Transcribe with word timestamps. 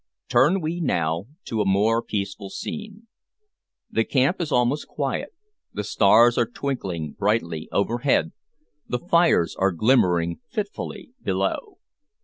Turn 0.29 0.61
we 0.61 0.79
now 0.81 1.25
to 1.45 1.61
a 1.61 1.63
more 1.63 2.01
peaceful 2.01 2.49
scene. 2.49 3.05
The 3.91 4.03
camp 4.03 4.41
is 4.41 4.51
almost 4.51 4.87
quiet, 4.87 5.29
the 5.73 5.83
stars 5.83 6.39
are 6.39 6.47
twinkling 6.49 7.11
brightly 7.13 7.69
overhead, 7.71 8.31
the 8.87 8.97
fires 8.97 9.55
are 9.59 9.71
glimmering 9.71 10.39
fitfully 10.49 11.11
below. 11.21 11.77